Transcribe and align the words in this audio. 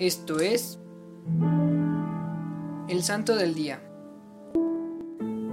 Esto 0.00 0.38
es 0.38 0.78
el 2.88 3.02
Santo 3.02 3.34
del 3.34 3.56
Día. 3.56 3.80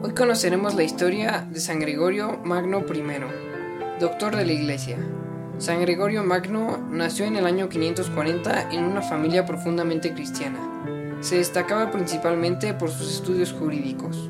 Hoy 0.04 0.14
conoceremos 0.16 0.76
la 0.76 0.84
historia 0.84 1.48
de 1.52 1.60
San 1.60 1.80
Gregorio 1.80 2.40
Magno 2.44 2.82
I, 2.82 4.00
doctor 4.00 4.36
de 4.36 4.46
la 4.46 4.52
Iglesia. 4.52 4.98
San 5.58 5.82
Gregorio 5.82 6.24
Magno 6.24 6.78
nació 6.92 7.26
en 7.26 7.38
el 7.38 7.48
año 7.48 7.70
540 7.70 8.70
en 8.70 8.84
una 8.84 9.02
familia 9.02 9.48
profundamente 9.48 10.14
cristiana. 10.14 11.18
Se 11.22 11.38
destacaba 11.38 11.90
principalmente 11.90 12.76
por 12.76 12.92
sus 12.92 13.16
estudios 13.16 13.52
jurídicos. 13.52 14.30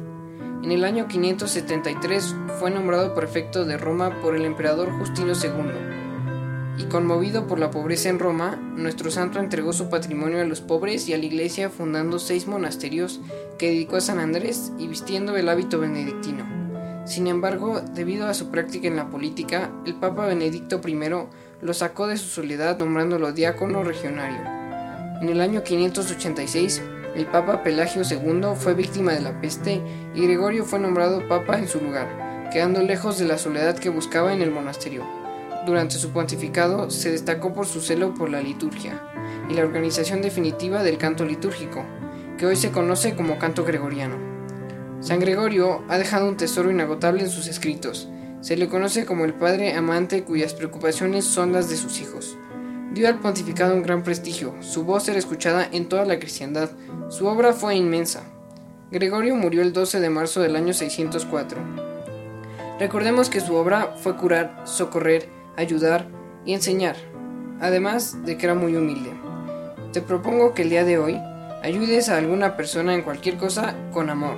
En 0.63 0.71
el 0.71 0.85
año 0.85 1.09
573 1.09 2.35
fue 2.57 2.71
nombrado 2.71 3.13
prefecto 3.13 3.65
de 3.65 3.77
Roma 3.77 4.21
por 4.21 4.37
el 4.37 4.45
emperador 4.45 4.97
Justino 4.97 5.33
II 5.33 6.04
y 6.77 6.83
conmovido 6.85 7.47
por 7.47 7.59
la 7.59 7.71
pobreza 7.71 8.09
en 8.09 8.19
Roma, 8.19 8.55
nuestro 8.55 9.09
santo 9.09 9.39
entregó 9.39 9.71
su 9.71 9.89
patrimonio 9.89 10.41
a 10.41 10.45
los 10.45 10.61
pobres 10.61 11.07
y 11.07 11.13
a 11.13 11.17
la 11.17 11.25
iglesia 11.25 11.69
fundando 11.69 12.19
seis 12.19 12.47
monasterios 12.47 13.21
que 13.57 13.69
dedicó 13.69 13.95
a 13.97 14.01
San 14.01 14.19
Andrés 14.19 14.73
y 14.77 14.87
vistiendo 14.87 15.37
el 15.37 15.47
hábito 15.47 15.79
benedictino. 15.79 16.45
Sin 17.05 17.27
embargo, 17.27 17.81
debido 17.93 18.27
a 18.27 18.33
su 18.33 18.49
práctica 18.49 18.87
en 18.87 18.95
la 18.95 19.09
política, 19.09 19.71
el 19.85 19.93
Papa 19.95 20.25
Benedicto 20.25 20.81
I 20.85 20.99
lo 21.61 21.73
sacó 21.73 22.07
de 22.07 22.17
su 22.17 22.27
soledad 22.27 22.79
nombrándolo 22.79 23.31
diácono 23.31 23.83
regionario. 23.83 24.41
En 25.21 25.29
el 25.29 25.39
año 25.39 25.63
586, 25.63 26.81
el 27.15 27.27
Papa 27.27 27.63
Pelagio 27.63 28.01
II 28.09 28.55
fue 28.55 28.73
víctima 28.73 29.13
de 29.13 29.21
la 29.21 29.39
peste 29.39 29.81
y 30.13 30.23
Gregorio 30.23 30.65
fue 30.65 30.79
nombrado 30.79 31.25
Papa 31.27 31.57
en 31.57 31.69
su 31.69 31.79
lugar, 31.79 32.49
quedando 32.51 32.81
lejos 32.81 33.17
de 33.17 33.25
la 33.25 33.37
soledad 33.37 33.77
que 33.77 33.89
buscaba 33.89 34.33
en 34.33 34.41
el 34.41 34.51
monasterio 34.51 35.24
durante 35.65 35.95
su 35.95 36.11
pontificado 36.11 36.89
se 36.89 37.11
destacó 37.11 37.53
por 37.53 37.65
su 37.65 37.81
celo 37.81 38.13
por 38.13 38.29
la 38.29 38.41
liturgia 38.41 39.01
y 39.49 39.53
la 39.53 39.63
organización 39.63 40.21
definitiva 40.21 40.83
del 40.83 40.97
canto 40.97 41.25
litúrgico, 41.25 41.83
que 42.37 42.45
hoy 42.45 42.55
se 42.55 42.71
conoce 42.71 43.15
como 43.15 43.39
canto 43.39 43.63
gregoriano. 43.63 44.15
San 45.01 45.19
Gregorio 45.19 45.83
ha 45.87 45.97
dejado 45.97 46.27
un 46.27 46.37
tesoro 46.37 46.71
inagotable 46.71 47.23
en 47.23 47.29
sus 47.29 47.47
escritos. 47.47 48.09
Se 48.41 48.57
le 48.57 48.67
conoce 48.67 49.05
como 49.05 49.25
el 49.25 49.33
padre 49.33 49.73
amante 49.73 50.23
cuyas 50.23 50.53
preocupaciones 50.53 51.25
son 51.25 51.51
las 51.51 51.69
de 51.69 51.77
sus 51.77 51.99
hijos. 51.99 52.37
Dio 52.93 53.07
al 53.07 53.19
pontificado 53.19 53.75
un 53.75 53.83
gran 53.83 54.03
prestigio, 54.03 54.55
su 54.61 54.83
voz 54.83 55.07
era 55.09 55.19
escuchada 55.19 55.67
en 55.71 55.89
toda 55.89 56.05
la 56.05 56.17
cristiandad, 56.17 56.69
su 57.09 57.27
obra 57.27 57.53
fue 57.53 57.75
inmensa. 57.75 58.23
Gregorio 58.91 59.35
murió 59.35 59.61
el 59.61 59.73
12 59.73 59.99
de 59.99 60.09
marzo 60.09 60.41
del 60.41 60.55
año 60.55 60.73
604. 60.73 61.59
Recordemos 62.79 63.29
que 63.29 63.41
su 63.41 63.55
obra 63.55 63.95
fue 64.01 64.15
curar, 64.15 64.61
socorrer, 64.65 65.29
ayudar 65.57 66.07
y 66.45 66.53
enseñar, 66.53 66.95
además 67.59 68.25
de 68.25 68.37
que 68.37 68.45
era 68.45 68.55
muy 68.55 68.75
humilde. 68.75 69.11
Te 69.93 70.01
propongo 70.01 70.53
que 70.53 70.63
el 70.63 70.69
día 70.69 70.83
de 70.83 70.97
hoy 70.97 71.19
ayudes 71.63 72.09
a 72.09 72.17
alguna 72.17 72.57
persona 72.57 72.93
en 72.93 73.01
cualquier 73.01 73.37
cosa 73.37 73.75
con 73.91 74.09
amor, 74.09 74.37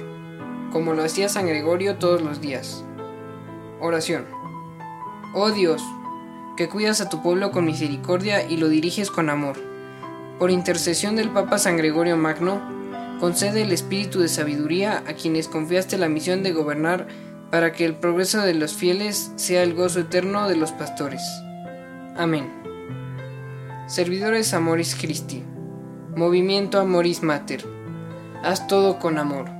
como 0.72 0.94
lo 0.94 1.04
hacía 1.04 1.30
San 1.30 1.48
Gregorio 1.48 1.96
todos 1.96 2.22
los 2.22 2.42
días. 2.42 2.84
Oración. 3.80 4.26
Oh 5.34 5.52
Dios, 5.52 5.84
que 6.56 6.70
cuidas 6.70 7.02
a 7.02 7.09
tu 7.09 7.22
pueblo 7.22 7.52
con 7.52 7.66
misericordia 7.66 8.48
y 8.48 8.58
lo 8.58 8.70
diriges 8.70 9.12
con 9.12 9.30
amor. 9.30 9.58
Por 10.40 10.52
intercesión 10.52 11.16
del 11.16 11.30
Papa 11.30 11.58
San 11.58 11.78
Gregorio 11.78 12.18
Magno, 12.18 12.62
concede 13.20 13.64
el 13.64 13.72
espíritu 13.72 14.20
de 14.20 14.28
sabiduría 14.28 15.04
a 15.08 15.14
quienes 15.14 15.48
confiaste 15.48 15.98
la 15.98 16.09
misión 16.09 16.44
de 16.44 16.54
gobernar 16.54 17.08
para 17.52 17.72
que 17.72 17.86
el 17.86 17.95
progreso 17.95 18.42
de 18.42 18.53
los 18.53 18.73
fieles 18.73 19.31
sea 19.36 19.64
el 19.64 19.73
gozo 19.73 20.02
eterno 20.02 20.48
de 20.48 20.56
los 20.56 20.72
pastores. 20.72 21.22
Amén. 22.16 22.52
Servidores 23.88 24.53
Amoris 24.53 24.95
Christi. 24.95 25.44
Movimiento 26.16 26.80
Amoris 26.80 27.23
Mater. 27.23 27.64
Haz 28.44 28.68
todo 28.68 29.00
con 29.00 29.18
amor. 29.18 29.56